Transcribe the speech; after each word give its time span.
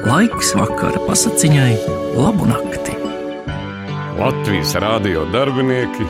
Laiks 0.00 0.54
vakara 0.56 0.96
pasakiņai, 1.04 1.74
labu 2.16 2.46
nakti. 2.48 2.94
Latvijas 4.16 4.72
rādio 4.80 5.26
darbinieki 5.28 6.06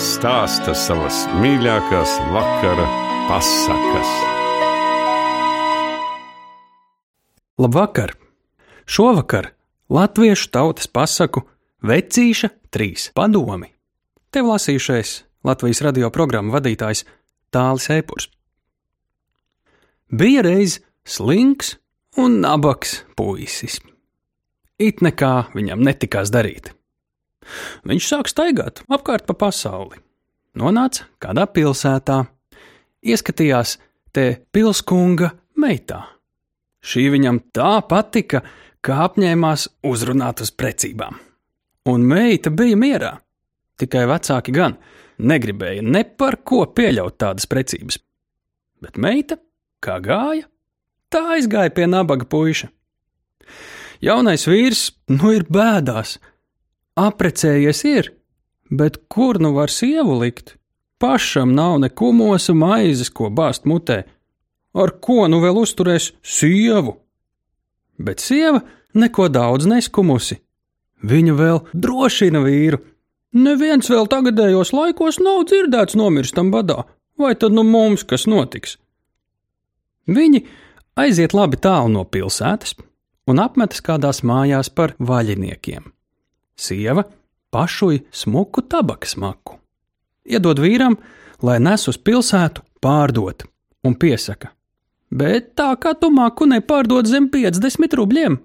stāsta 0.00 0.72
savas 0.72 1.26
mīļākās 1.42 2.14
vakara 2.32 2.86
pasakas. 3.28 4.14
Labvakar! 7.60 8.16
Šovakar 8.88 9.50
latviešu 9.92 10.48
tautas 10.48 10.88
pasaku 10.88 11.44
Vecīša 11.84 12.48
trīs 12.72 13.10
padomi. 13.12 13.74
Tev 14.32 14.48
lasījušais 14.54 15.18
Latvijas 15.44 15.84
radio 15.84 16.08
programmu 16.08 16.56
vadītājs 16.56 17.04
Tālis 17.52 17.92
Eipurs. 17.92 18.32
Bija 20.08 20.48
reiz 20.48 20.80
slinks 21.04 21.76
un 22.16 22.40
nabaks 22.42 23.02
puisis. 23.16 23.80
It 24.78 25.02
nekā 25.04 25.50
viņam 25.54 25.82
netikās 25.86 26.32
darīt. 26.34 26.72
Viņš 27.86 28.08
sāk 28.08 28.30
staigāt 28.30 28.82
apkārt 28.88 29.26
pa 29.28 29.36
pasauli. 29.38 30.00
Nonāca 30.58 31.08
kādā 31.22 31.46
pilsētā, 31.50 32.24
ieskatījās 33.02 33.76
te 34.14 34.26
pilskunga 34.54 35.32
meitā. 35.60 36.04
Šī 36.84 37.08
viņam 37.14 37.40
tā 37.56 37.78
patika, 37.88 38.42
ka 38.84 39.04
apņēmās 39.06 39.68
uzrunāt 39.88 40.42
uz 40.44 40.52
precībām. 40.52 41.16
Un 41.90 42.04
meita 42.08 42.52
bija 42.54 42.76
mierā, 42.80 43.12
tikai 43.80 44.04
vecāki 44.08 44.54
gan 44.54 44.76
negribēja 45.18 45.84
ne 45.84 46.04
par 46.04 46.40
ko 46.46 46.64
pieļaut 46.66 47.18
tādas 47.20 47.46
precības. 47.50 47.98
Bet 48.82 48.98
meita, 49.00 49.38
kā 49.84 49.98
gāja, 50.04 50.46
tā 51.14 51.22
aizgāja 51.36 51.72
pie 51.74 51.86
nabaga 51.90 52.26
puiša. 52.28 52.68
Jaunais 54.04 54.44
vīrs 54.50 54.90
nu 55.08 55.32
ir 55.32 55.46
bēdās, 55.48 56.18
aprecējies 57.00 57.80
ir, 57.88 58.10
bet 58.70 59.00
kur 59.08 59.40
nu 59.40 59.54
var 59.56 59.72
sievu 59.72 60.18
likt? 60.20 60.56
Pašam 61.00 61.54
nav 61.54 61.78
ne 61.82 61.90
kumosa 61.90 62.54
maizes, 62.56 63.10
ko 63.10 63.30
bāzt 63.30 63.66
mutē. 63.68 64.04
Ar 64.74 64.90
ko 65.04 65.26
nu 65.30 65.40
vēl 65.42 65.58
uzturēs 65.62 66.12
sievu? 66.22 66.96
Bet 67.98 68.22
sieva 68.22 68.62
neko 68.94 69.28
daudz 69.28 69.68
neskumusi. 69.70 70.40
Viņa 71.04 71.34
vēl 71.38 71.60
drošina 71.74 72.40
vīru. 72.44 72.80
Neviens 73.34 73.90
vēl 73.90 74.06
tagadējos 74.10 74.72
laikos 74.74 75.18
nav 75.22 75.44
dzirdēts 75.50 75.98
nomirstam 75.98 76.52
badā, 76.54 76.84
vai 77.18 77.34
tad 77.34 77.54
nu 77.54 77.64
mums 77.66 78.06
kas 78.06 78.28
notiks? 78.30 78.78
Viņi 80.06 80.44
aiziet 80.96 81.34
labi 81.34 81.58
tālu 81.60 81.92
no 81.94 82.04
pilsētas 82.04 82.76
un 83.30 83.40
apmetas 83.42 83.82
kādās 83.84 84.22
mājās 84.26 84.70
par 84.70 84.94
vaļiniekiem. 84.98 85.86
Sieva 86.56 87.04
pašuj 87.54 88.02
smuku 88.12 88.64
tabakas 88.68 89.16
maku. 89.16 89.58
Iedod 90.24 90.60
vīram, 90.62 90.96
lai 91.42 91.58
nes 91.60 91.88
uz 91.90 91.98
pilsētu 91.98 92.64
pārdot, 92.82 93.44
un 93.84 93.96
piesaka: 94.00 94.52
Bet 95.10 95.52
tā 95.58 95.74
kā 95.80 95.94
tu 95.98 96.10
maku 96.10 96.48
nepārdod 96.50 97.06
zem 97.06 97.28
50 97.30 97.96
rubļiem. 98.00 98.38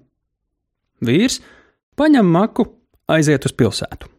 Vīrs 1.06 1.40
paņem 1.96 2.28
maku, 2.28 2.66
aiziet 3.08 3.46
uz 3.48 3.56
pilsētu. 3.56 4.10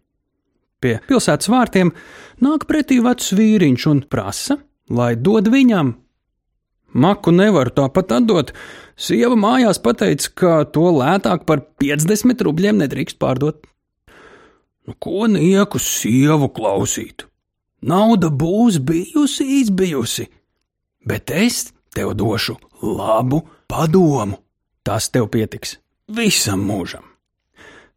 Pie 0.81 0.97
pilsētas 1.07 1.51
vārtiem 1.53 1.93
nāk 2.41 2.65
pretī 2.69 3.03
vecs 3.05 3.35
vīriņš 3.37 3.87
un 3.91 4.01
prasa, 4.09 4.57
lai 4.89 5.13
dod 5.17 5.51
viņam 5.53 5.93
Maku 6.93 7.33
nevaru 7.35 7.73
tāpat 7.75 8.17
atdot. 8.19 8.53
Sieva 9.01 9.37
mājās 9.39 9.79
pateica, 9.83 10.31
ka 10.35 10.53
to 10.75 10.91
lētāk 10.99 11.47
par 11.49 11.63
50 11.81 12.43
rubļiem 12.47 12.83
nedrīkst 12.83 13.19
pārdot. 13.23 13.63
Nu, 14.89 14.97
ko 14.99 15.29
nieku 15.31 15.79
sievu 15.81 16.51
klausīt? 16.53 17.27
Nauda 17.81 18.29
būs 18.29 18.81
bijusi 18.85 19.47
izbijusi, 19.61 20.27
bet 21.07 21.31
es 21.33 21.71
tev 21.95 22.13
došu 22.19 22.59
labu 22.83 23.45
padomu. 23.71 24.41
Tas 24.85 25.09
tev 25.13 25.29
pietiks 25.33 25.77
visam 26.11 26.65
mūžam. 26.67 27.05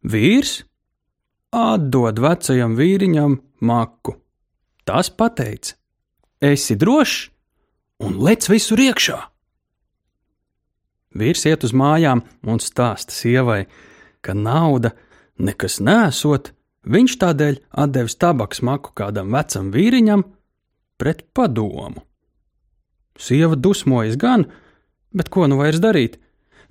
Vīrs 0.04 0.62
atdod 1.54 2.20
vecajam 2.20 2.76
vīriņam 2.78 3.38
maku. 3.64 4.16
Tas 4.84 5.08
pateica: 5.10 5.76
Esi 6.40 6.76
drošs, 6.76 7.30
un 8.02 8.18
lec 8.22 8.48
visur 8.50 8.80
iekšā. 8.80 9.18
Vīrs 11.14 11.44
iet 11.46 11.64
uz 11.66 11.74
mājām 11.76 12.24
un 12.50 12.58
stāsta 12.58 13.14
sievai, 13.14 13.64
ka 14.24 14.34
nauda 14.34 14.94
nekas 15.38 15.78
nesot, 15.78 16.50
viņš 16.84 17.18
tādēļ 17.22 17.60
devis 17.94 18.18
tabaks 18.18 18.64
maku 18.66 18.90
kādam 18.98 19.30
vecam 19.34 19.70
vīriņam 19.74 20.24
pret 20.98 21.22
padomu. 21.34 22.02
Sieva 23.14 23.54
dusmojas 23.54 24.18
gan, 24.18 24.48
bet 25.14 25.30
ko 25.30 25.46
nu 25.46 25.60
vairs 25.62 25.78
darīt? 25.78 26.18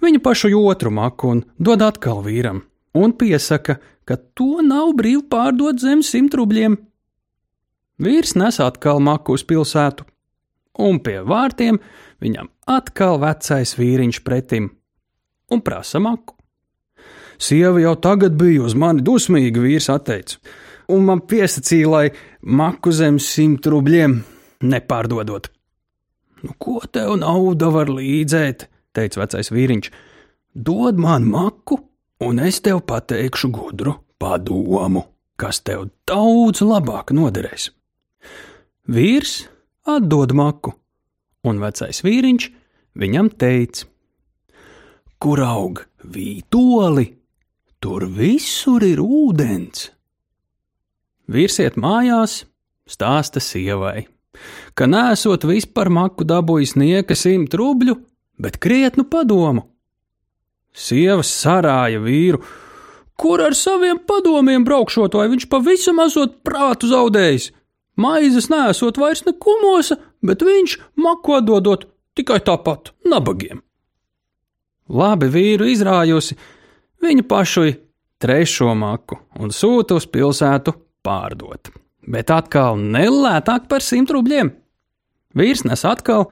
Viņa 0.04 0.20
pašu 0.20 0.52
otru 0.60 0.92
maku 0.92 1.30
un 1.32 1.44
dod 1.56 1.82
atkal 1.86 2.20
vīram, 2.26 2.66
un 2.94 3.14
piesaka, 3.16 3.78
ka 4.04 4.18
to 4.36 4.60
nav 4.60 4.92
brīvi 5.00 5.24
pārdot 5.32 5.80
zem 5.80 6.04
simt 6.04 6.36
rubļiem. 6.36 6.76
Vīrs 8.04 8.36
nes 8.36 8.60
atkal 8.60 9.00
maku 9.00 9.38
uz 9.38 9.46
pilsētu, 9.48 10.04
un 10.80 11.00
pie 11.04 11.20
vārtiem 11.28 11.80
viņam 12.24 12.50
atkal 12.70 13.20
vecais 13.22 13.76
vīriņš 13.78 14.22
pretim 14.26 14.72
un 15.52 15.62
prasa 15.62 16.02
maku. 16.02 16.36
Sieva 17.38 17.82
jau 17.82 17.96
tagad 18.00 18.38
bija 18.40 18.64
uz 18.64 18.76
mani 18.78 19.04
dusmīga, 19.04 19.62
vīrs 19.62 19.90
atteica, 19.92 20.38
un 20.94 21.04
man 21.08 21.24
piesacīja, 21.28 21.90
lai 21.90 22.06
maku 22.42 22.94
zem 22.96 23.20
simt 23.20 23.68
rubļiem 23.68 24.20
nepārdodot. 24.64 25.50
Nu, 26.44 26.54
ko 26.60 26.80
tev 26.92 27.18
nauda 27.20 27.72
var 27.72 27.92
līdzēt? 27.92 28.70
teica 28.94 29.24
vecais 29.24 29.52
vīriņš. 29.54 29.90
Dod 30.54 31.00
man 31.02 31.26
maku, 31.30 31.80
un 32.24 32.42
es 32.44 32.62
tev 32.66 32.84
pateikšu 32.90 33.50
gudru 33.54 33.96
padomu, 34.22 35.06
kas 35.40 35.64
tev 35.66 35.88
daudz 36.08 36.62
labāk 36.62 37.14
noderēs. 37.16 37.72
Vīrs 38.94 39.48
atdod 39.88 40.34
maku, 40.36 40.74
un 41.48 41.60
vecais 41.64 42.04
vīriņš 42.06 42.48
viņam 43.00 43.32
teica: 43.40 43.88
Kur 45.20 45.42
aug 45.44 45.84
vītoli, 46.04 47.06
tur 47.80 48.08
visur 48.08 48.84
ir 48.84 49.02
ūdens. 49.04 49.90
Vīrs 51.32 51.60
iet 51.64 51.78
mājās, 51.80 52.44
stāsta 52.84 53.40
sievai, 53.40 54.08
ka 54.76 54.88
nesot 54.90 55.46
vispār 55.48 55.92
maku 55.94 56.28
dabūjis 56.28 56.76
nieka 56.76 57.16
simt 57.16 57.56
rubļu, 57.56 57.96
bet 58.40 58.60
krietnu 58.60 59.08
padomu. 59.08 59.70
Sieva 60.74 61.24
sarāja 61.24 62.02
vīru, 62.02 62.42
kur 63.16 63.44
ar 63.46 63.56
saviem 63.56 64.02
padomiem 64.08 64.66
braukšot, 64.66 65.16
vai 65.16 65.30
viņš 65.32 65.46
pavisam 65.52 66.02
esot 66.04 66.40
prātu 66.44 66.90
zaudējis. 66.90 67.52
Maizes 67.96 68.50
nesot 68.50 68.98
vairs 68.98 69.22
nekumosa, 69.28 70.00
bet 70.26 70.42
viņš 70.42 70.80
maku 70.98 71.38
atdodot 71.38 71.86
tikai 72.18 72.40
tāpat 72.46 72.94
nabagiem. 73.06 73.62
Labi 74.90 75.30
vīru 75.32 75.70
izrājusi, 75.70 76.36
viņa 77.04 77.26
pašui 77.30 77.76
trešo 78.22 78.74
maku 78.78 79.20
un 79.40 79.54
sūta 79.54 79.98
uz 80.00 80.08
pilsētu 80.10 80.74
pārdot, 81.06 81.70
bet 82.10 82.34
atkal 82.34 82.80
nelētāk 82.82 83.70
par 83.72 83.86
simt 83.86 84.12
rubļiem. 84.14 84.52
Vīrs 85.38 85.64
nes 85.66 85.86
atkal, 85.88 86.28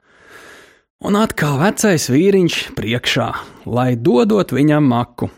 un 1.02 1.18
atkal 1.18 1.58
vecais 1.62 2.06
vīriņš 2.10 2.58
priekšā, 2.76 3.28
lai 3.66 3.92
dodot 3.98 4.54
viņam 4.54 4.86
maku. 4.90 5.30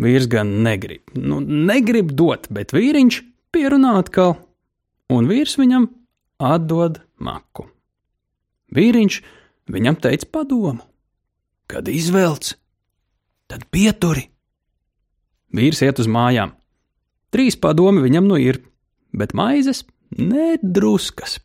Vīrs 0.00 0.28
gan 0.30 0.60
negrib, 0.64 1.02
nu, 1.18 1.40
negrib 1.40 2.12
dot, 2.16 2.46
bet 2.52 2.72
vīriņš 2.72 3.22
pierunā 3.52 3.98
atkal 4.00 4.38
un 5.10 5.28
vīrs 5.30 5.56
viņam 5.60 5.88
atdod 6.40 7.00
maku. 7.20 7.66
Vīriņš 8.74 9.20
viņam 9.70 9.98
teica 10.02 10.28
padomu, 10.30 10.84
kad 11.70 11.88
izvelc, 11.90 12.54
tad 13.50 13.66
pieturi. 13.74 14.28
Vīrs 15.54 15.82
iet 15.82 15.98
uz 16.02 16.08
mājām. 16.10 16.54
Trīs 17.34 17.58
padomi 17.58 18.02
viņam 18.02 18.26
nu 18.30 18.38
ir, 18.38 18.60
bet 19.14 19.34
maizes 19.34 19.84
nedruskas. 20.14 21.38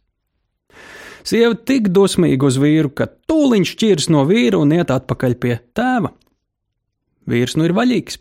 Sieva 1.25 1.57
tik 1.57 1.89
dusmīga 1.93 2.45
uz 2.45 2.59
vīru, 2.61 2.91
ka 2.93 3.07
tūliņš 3.09 3.71
šķirs 3.73 4.11
no 4.13 4.21
vīra 4.29 4.61
un 4.61 4.75
iet 4.77 4.93
atpakaļ 4.93 5.37
pie 5.41 5.55
tēva. 5.77 6.13
Vīrs 7.25 7.57
nu 7.57 7.65
ir 7.65 7.73
vaļīgs. 7.73 8.19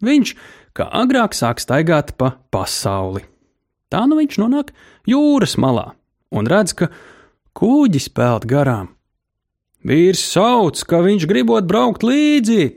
Viņš, 0.00 0.32
kā 0.72 0.88
agrāk, 1.02 1.36
sāk 1.36 1.60
staigāt 1.60 2.14
pa 2.16 2.32
pasauli. 2.48 3.26
Tā 3.90 4.04
nu 4.06 4.20
viņš 4.20 4.38
nonāk 4.38 4.70
jūras 5.10 5.56
malā 5.58 5.90
un 6.30 6.46
redz, 6.50 6.74
ka 6.78 6.90
kūģis 7.58 8.10
peld 8.14 8.46
garām. 8.50 8.92
Vīrs 9.86 10.22
sauc, 10.34 10.78
ka 10.86 11.00
viņš 11.02 11.26
gribot 11.28 11.66
braukt 11.66 12.04
līdzi. 12.06 12.68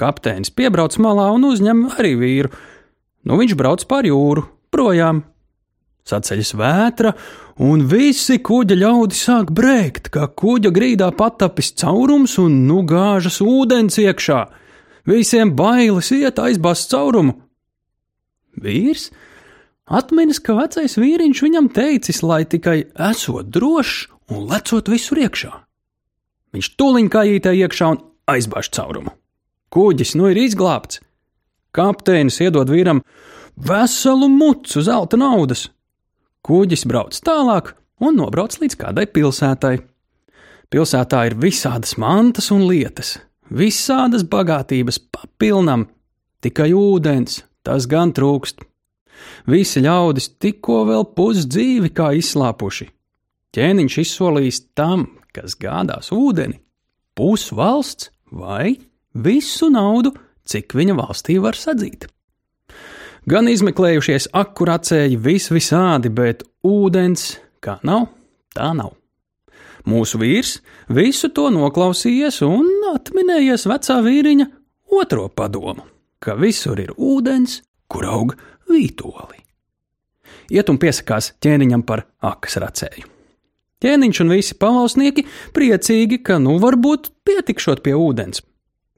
Kapteinis 0.00 0.52
piebrauc 0.52 0.96
malā 1.02 1.30
un 1.34 1.46
uzņem 1.48 1.86
arī 1.96 2.14
vīru. 2.20 2.52
Nu, 3.26 3.38
viņš 3.38 3.54
brauc 3.58 3.84
pār 3.88 4.08
jūru, 4.08 4.44
projām. 4.74 5.22
Saceļas 6.08 6.50
vētra, 6.58 7.12
un 7.62 7.84
visi 7.86 8.40
kuģa 8.42 8.76
ļaudi 8.80 9.14
sāk 9.14 9.52
brēkt, 9.54 10.10
kā 10.10 10.26
kuģa 10.26 10.72
grīdā 10.74 11.12
patapis 11.14 11.70
caurums 11.78 12.34
un 12.42 12.64
nu 12.66 12.80
gāžas 12.82 13.38
ūdens 13.44 14.00
iekšā. 14.02 14.40
Visiem 15.06 15.54
bailes 15.58 16.10
iet 16.14 16.40
aizbāzt 16.42 16.90
caurumu. 16.90 17.36
Vīrs 18.58 19.08
atminas, 19.92 20.40
ka 20.42 20.56
vecais 20.56 20.96
vīriņš 20.98 21.42
viņam 21.44 21.68
teicis, 21.76 22.22
lai 22.24 22.42
tikai 22.48 22.78
esot 23.10 23.50
drošs 23.52 24.08
un 24.32 24.46
lecot 24.50 24.88
visur 24.92 25.20
iekšā. 25.22 25.52
Viņš 26.52 26.72
tuliņ 26.80 27.10
kājītē 27.12 27.52
iekšā 27.62 27.90
un 27.94 28.00
aizbāž 28.28 28.70
caurumu. 28.76 29.14
Kuģis 29.72 30.16
nu 30.20 30.28
ir 30.32 30.40
izglābts. 30.42 31.00
Kapteinis 31.72 32.40
iedod 32.44 32.68
vīram 32.68 33.00
veselu 33.56 34.28
mucu 34.28 34.82
zelta 34.84 35.16
naudas. 35.16 35.70
Kuģis 36.44 36.84
brauc 36.88 37.16
tālāk 37.24 37.72
un 38.04 38.18
nobrauc 38.20 38.58
līdz 38.60 38.76
kādai 38.80 39.06
pilsētai. 39.08 39.78
Pilsētā 40.72 41.22
ir 41.28 41.36
visādas 41.40 41.98
mantas 42.00 42.48
un 42.52 42.64
lietas, 42.68 43.18
visādas 43.52 44.24
bagātības 44.24 44.98
papilnam, 45.12 45.86
tikai 46.44 46.70
ūdens, 46.76 47.42
tas 47.64 47.88
gan 47.88 48.14
trūkst. 48.16 48.64
Visi 49.50 49.82
ļaudis 49.82 50.32
tikko 50.42 50.82
vēl 50.88 51.06
pusdzīvi 51.16 51.92
kā 51.96 52.12
izslāpuši. 52.18 52.88
Ķēniņš 53.52 53.98
izsolījis 54.00 54.60
tam, 54.78 55.06
kas 55.34 55.56
gādās 55.60 56.12
ūdeni, 56.14 56.60
pusvalsts 57.18 58.10
vai 58.32 58.78
visu 59.12 59.68
naudu, 59.72 60.14
cik 60.48 60.74
viņa 60.78 60.96
valstī 60.96 61.36
var 61.42 61.58
sadzīt. 61.58 62.08
Gan 63.28 63.46
izmeklējušies 63.46 64.32
akurācēji 64.34 65.20
vis 65.22 65.46
visādi, 65.52 66.10
bet 66.10 66.42
ūdens 66.66 67.36
kā 67.62 67.76
nav, 67.86 68.08
tā 68.56 68.72
nav. 68.74 68.96
Mūsu 69.86 70.18
vīrs 70.18 70.56
visu 70.90 71.30
to 71.34 71.48
noklausījies 71.54 72.40
un 72.46 72.68
atminējies 72.92 73.66
vecā 73.70 73.98
vīriņa 74.02 74.46
otro 74.98 75.28
padomu, 75.28 75.86
ka 76.22 76.34
visur 76.38 76.78
ir 76.82 76.92
ūdens, 76.96 77.60
kur 77.90 78.06
aug 78.06 78.34
vītoli. 78.72 79.40
Iet 80.52 80.68
un 80.68 80.78
piesakās 80.80 81.32
ķēniņam 81.42 81.84
par 81.88 82.06
akas 82.24 82.58
racēju. 82.60 83.08
Ķēniņš 83.82 84.20
un 84.22 84.30
visi 84.30 84.56
pavalsnieki 84.62 85.24
priecīgi, 85.56 86.20
ka 86.22 86.38
nu 86.42 86.58
varbūt 86.62 87.10
pietikšot 87.26 87.82
pie 87.82 87.96
ūdens. 87.98 88.44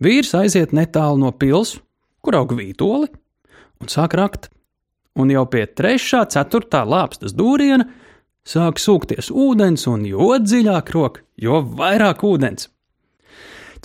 Vīrs 0.05 0.35
aiziet 0.37 0.75
netālu 0.76 1.23
no 1.23 1.31
pils, 1.32 1.79
kur 2.21 2.37
aug 2.37 2.53
vītoli, 2.56 3.09
un 3.81 3.93
sāk 3.93 4.17
rakt. 4.19 4.50
Un 5.15 5.31
jau 5.31 5.44
pie 5.47 5.62
trešā, 5.71 6.25
ceturtā 6.35 6.82
lāpstas 6.82 7.37
dūriena 7.38 7.87
sāk 8.44 8.81
sūkties 8.82 9.31
ūdens, 9.31 9.87
un 9.88 10.05
jo 10.09 10.35
dziļāk 10.43 10.91
rok, 10.93 11.21
jo 11.41 11.62
vairāk 11.62 12.25
ūdens. 12.26 12.69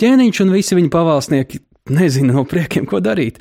Ķēniņš 0.00 0.42
un 0.44 0.52
visi 0.52 0.76
viņa 0.76 0.90
pavalsnieki 0.92 1.62
nezina 1.94 2.34
no 2.34 2.44
priekiem, 2.48 2.86
ko 2.88 3.00
darīt. 3.04 3.40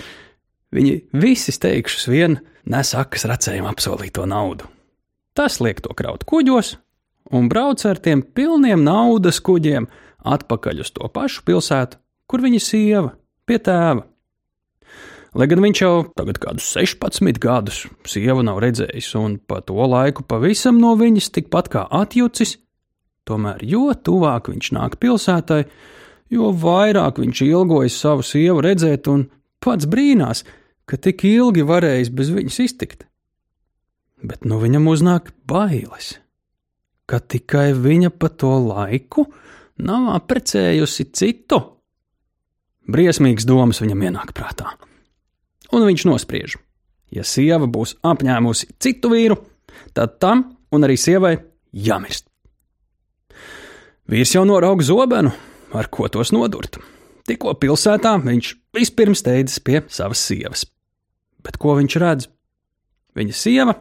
Viņi 0.76 1.00
visi 1.18 1.54
steigšus 1.56 2.06
vien 2.12 2.38
nes 2.70 2.92
akas 2.98 3.26
racējiem 3.30 3.68
apsolīto 3.70 4.26
naudu. 4.30 4.68
Tas 5.38 5.60
liek 5.64 5.82
to 5.82 5.96
kraut 5.98 6.26
kuģos 6.30 6.76
un 7.34 7.50
brauc 7.50 7.82
ar 7.86 8.00
tiem 8.02 8.22
pilniem 8.22 8.84
naudas 8.86 9.42
kuģiem 9.46 9.88
atpakaļ 10.30 10.84
uz 10.84 10.92
to 10.94 11.10
pašu 11.14 11.46
pilsētu, 11.48 12.00
kur 12.30 12.44
viņa 12.44 12.62
sieva 12.62 13.14
pie 13.50 13.60
tēva. 13.66 14.06
Lai 15.38 15.46
gan 15.46 15.62
viņš 15.62 15.82
jau 15.84 15.94
tagad 16.18 16.40
kādus 16.42 16.72
16 16.74 17.38
gadus 17.42 17.84
sievu 18.10 18.42
nav 18.46 18.58
redzējis, 18.64 19.12
un 19.20 19.38
pa 19.38 19.62
to 19.62 19.78
laiku 19.78 20.26
pavisam 20.26 20.80
no 20.82 20.96
viņas 20.98 21.30
tikpat 21.36 21.70
kā 21.70 21.86
atjucis, 21.86 22.56
tomēr 23.30 23.62
jo 23.62 23.92
tuvāk 23.94 24.50
viņš 24.50 24.72
nāk 24.74 24.98
pilsētai, 25.02 25.62
jo 26.34 26.50
vairāk 26.50 27.22
viņš 27.22 27.44
ilgojas 27.46 28.00
savu 28.02 28.26
sievu 28.26 28.66
redzēt, 28.66 29.06
un 29.14 29.28
pats 29.62 29.86
brīnās, 29.90 30.42
ka 30.90 30.98
tik 30.98 31.24
ilgi 31.30 31.66
varējis 31.70 32.10
bez 32.16 32.32
viņas 32.34 32.60
iztikt. 32.64 33.06
Bet 34.26 34.44
nu 34.48 34.58
viņam 34.60 34.90
uznāk 34.92 35.30
bailes, 35.48 36.16
ka 37.08 37.22
tikai 37.22 37.72
viņa 37.78 38.12
pa 38.12 38.32
to 38.34 38.52
laiku 38.66 39.28
nav 39.80 40.10
apprecējusi 40.18 41.06
citu. 41.16 41.62
Briesmīgas 42.90 43.46
domas 43.48 43.84
viņam 43.84 44.02
ienāk 44.10 44.34
prātā, 44.36 44.74
un 45.70 45.86
viņš 45.86 46.08
nospriež, 46.10 46.58
ja 47.14 47.24
sieva 47.24 47.70
būs 47.70 48.00
apņēmusi 48.02 48.74
citu 48.82 49.14
vīru, 49.14 49.38
tad 49.94 50.18
tam 50.18 50.48
un 50.74 50.88
arī 50.88 50.98
sievai 50.98 51.36
jāmirst. 51.70 52.26
Vīrs 54.10 54.34
jau 54.34 54.42
norauga 54.50 54.82
zobenu, 54.82 55.36
ar 55.70 55.92
ko 55.94 56.10
tos 56.10 56.34
nodurt. 56.34 56.82
Tikko 57.30 57.54
pilsētā 57.62 58.16
viņš 58.26 58.52
vispirms 58.74 59.22
steidzas 59.22 59.62
pie 59.62 59.84
savas 59.94 60.26
sievas 60.26 60.66
bet 61.46 61.60
ko 61.62 61.76
viņš 61.80 62.00
redz? 62.02 62.28
Viņa 63.18 63.36
sieva 63.36 63.76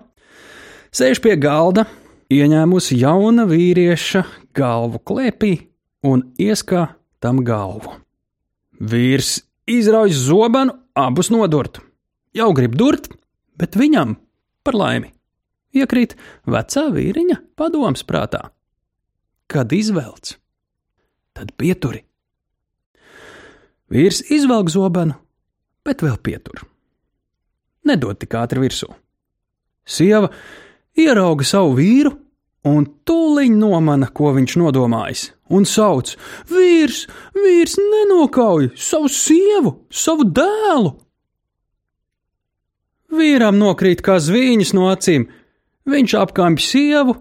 sēž 0.94 1.20
pie 1.24 1.36
galda, 1.40 1.86
ieņēmusi 2.32 2.98
jauna 3.00 3.46
vīrieša 3.48 4.24
galvu 4.56 5.00
klēpī 5.04 5.52
un 6.08 6.24
ieskā 6.40 6.88
tam 7.22 7.42
galvu. 7.46 7.94
Vīrs 8.78 9.42
izrauj 9.68 10.14
zobenu, 10.16 10.76
abus 10.96 11.32
nodurt. 11.34 11.80
Jau 12.36 12.50
grib 12.54 12.76
durt, 12.78 13.10
bet 13.58 13.76
viņam, 13.78 14.16
par 14.62 14.78
laimi, 14.78 15.10
iekrīt 15.74 16.14
vecā 16.46 16.86
vīriņa 16.94 17.40
padoms 17.58 18.04
prātā. 18.06 18.48
Kad 19.48 19.72
izvelc, 19.72 20.36
tad 21.34 21.54
pieturi. 21.58 22.04
Vīrs 23.88 24.20
izvelk 24.28 24.68
zobenu, 24.70 25.16
bet 25.88 26.04
vēl 26.04 26.20
pietur 26.20 26.66
nedod 27.88 28.18
tik 28.20 28.36
ātri 28.38 28.62
virsū. 28.62 28.88
Sieva 29.88 30.30
ierauga 30.98 31.46
savu 31.48 31.76
vīru 31.78 32.12
un 32.68 32.86
tūliņ 33.08 33.58
nomana, 33.58 34.08
ko 34.12 34.32
viņš 34.36 34.56
nodomājis, 34.60 35.24
un 35.54 35.66
sauc: 35.68 36.14
Vīrs, 36.50 37.06
vīrs 37.36 37.78
nenokauj 37.80 38.72
savu 38.76 39.10
sievu, 39.12 39.74
savu 39.90 40.28
dēlu! 40.28 40.96
Vīram 43.08 43.56
nokrīt 43.56 44.02
kā 44.04 44.18
zvīņas 44.20 44.74
no 44.76 44.90
acīm, 44.92 45.24
viņš 45.88 46.14
apkāpj 46.20 46.64
sievu, 46.64 47.14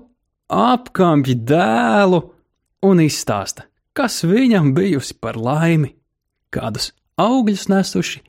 apkāpj 0.51 1.37
dēlu 1.47 2.19
un 2.83 3.03
izstāsta, 3.05 3.69
kas 3.95 4.19
viņam 4.27 4.73
bijusi 4.75 5.15
par 5.15 5.39
laimi, 5.39 5.93
kādus 6.51 6.91
augļus 7.15 7.69
nesuši 7.71 8.21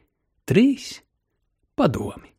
trīs 0.48 1.00
padomi. 1.78 2.32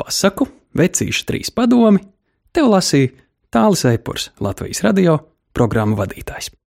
Pasaku, 0.00 0.48
vecīšu 0.76 1.26
trīs 1.28 1.52
padomi, 1.54 2.02
tev 2.52 2.70
lasīja 2.74 3.14
Tālis 3.50 3.86
Eipurs, 3.88 4.30
Latvijas 4.42 4.84
radio 4.86 5.16
programmu 5.56 5.96
vadītājs. 5.98 6.52